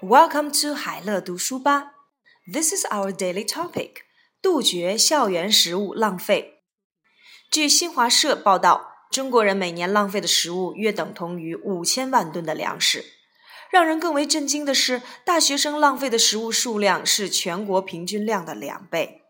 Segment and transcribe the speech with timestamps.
[0.00, 1.94] Welcome to 海乐读书吧。
[2.52, 3.94] This is our daily topic:
[4.40, 6.62] 杜绝校园食物浪费。
[7.50, 13.04] 据新华社报道，中国人每年浪费的食物约等同于五千万吨的粮食。
[13.72, 19.22] 让人更为震惊的是，大学生浪费的食物数量是全国平均量的两倍。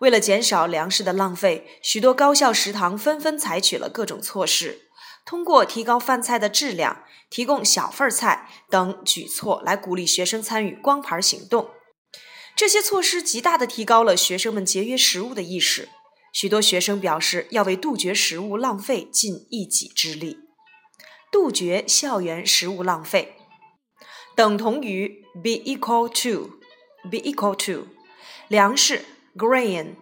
[0.00, 4.89] 为了减少粮食的浪费，许多高校食堂纷纷采取了各种措施。
[5.24, 11.70] 通过提高饭菜的质量、提供小份菜等举措来鼓励学生参与光盘行动。
[12.56, 15.88] 这些措施极大地提高了学生们节约食物的意识。
[16.32, 20.38] 许多学生表示要为杜绝食物浪费尽一己之力。
[21.32, 23.36] 杜绝校园食物浪费，
[24.34, 26.58] 等同于 be equal to
[27.08, 27.86] be equal to
[28.48, 29.04] 粮食
[29.36, 29.94] grain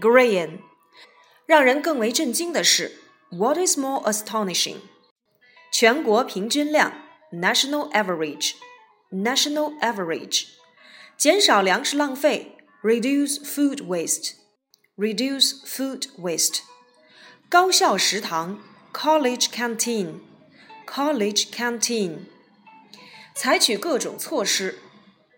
[0.00, 0.58] grain。
[1.46, 3.03] 让人更为震惊的是。
[3.31, 4.77] What is more astonishing?
[5.71, 6.93] 全国平均量
[7.31, 8.53] national average
[9.11, 10.47] national average
[11.17, 14.33] 减少粮食浪费 reduce food waste
[14.97, 16.61] reduce food waste
[17.49, 18.59] 高校食堂
[18.91, 20.21] college canteen
[20.87, 22.25] college canteen
[23.35, 24.79] 采取各种措施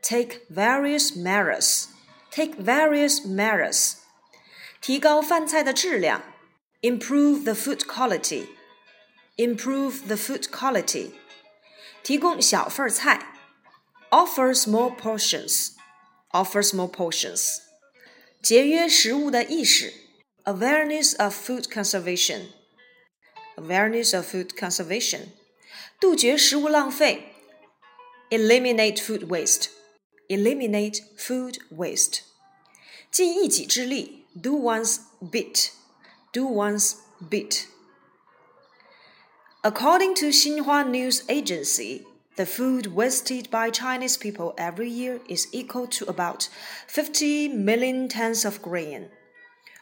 [0.01, 1.85] take various measures
[2.31, 3.95] take various measures
[4.79, 6.23] 提高饭菜的质量
[6.81, 8.47] improve the food quality,
[9.37, 11.11] improve the food quality，
[12.03, 13.35] 提供小份菜，
[14.09, 15.73] offer small portions,
[16.31, 17.59] offer small portions，
[18.41, 19.93] 节约食物的意识，
[20.45, 22.47] awareness of food conservation,
[23.55, 25.29] awareness of food conservation，
[25.99, 27.35] 杜绝食物浪费，
[28.29, 29.67] eliminate food waste,
[30.27, 32.21] eliminate food waste，
[33.11, 35.69] 尽一己之力，do one's bit。
[36.36, 37.66] Do one's bit.
[39.64, 42.04] According to Xinhua News Agency,
[42.36, 46.50] the food wasted by Chinese people every year is equal to about
[46.88, 49.08] 50 million tons of grain.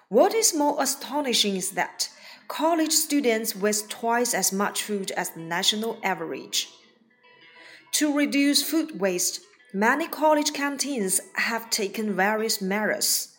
[0.08, 2.08] What is more astonishing is that
[2.46, 6.68] college students waste twice as much food as the national average.
[7.94, 9.40] To reduce food waste,
[9.72, 13.33] many college canteens have taken various measures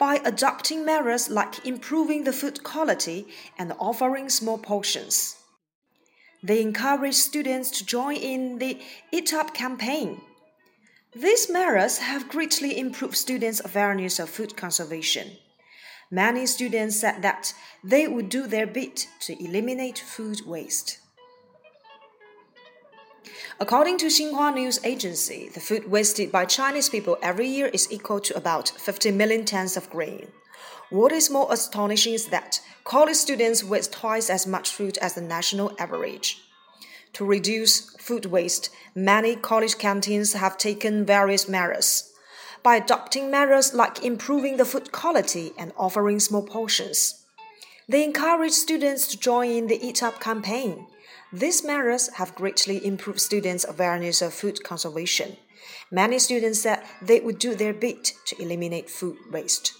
[0.00, 3.26] by adopting measures like improving the food quality
[3.58, 5.36] and offering small portions.
[6.42, 8.80] They encourage students to join in the
[9.12, 10.22] Eat Up campaign.
[11.14, 15.32] These measures have greatly improved students' awareness of food conservation.
[16.10, 17.52] Many students said that
[17.84, 20.98] they would do their bit to eliminate food waste.
[23.58, 28.20] According to Xinhua News Agency, the food wasted by Chinese people every year is equal
[28.20, 30.28] to about 50 million tons of grain.
[30.90, 35.20] What is more astonishing is that college students waste twice as much food as the
[35.20, 36.42] national average.
[37.14, 42.12] To reduce food waste, many college canteens have taken various measures.
[42.62, 47.19] By adopting measures like improving the food quality and offering small portions,
[47.90, 50.86] they encourage students to join in the Eat Up campaign
[51.32, 55.36] these measures have greatly improved students' awareness of food conservation.
[55.88, 59.74] Many students said they would do their bit to eliminate food waste.